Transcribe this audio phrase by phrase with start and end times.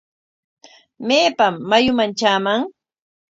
[1.07, 2.61] ¿Maypam mayuman traaman?